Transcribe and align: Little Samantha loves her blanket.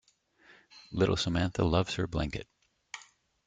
Little 0.91 1.15
Samantha 1.15 1.63
loves 1.63 1.93
her 1.93 2.07
blanket. 2.07 2.47